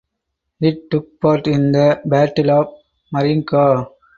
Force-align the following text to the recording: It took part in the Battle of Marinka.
It 0.61 0.89
took 0.89 1.19
part 1.19 1.45
in 1.45 1.71
the 1.73 2.01
Battle 2.03 2.49
of 2.49 2.73
Marinka. 3.13 3.87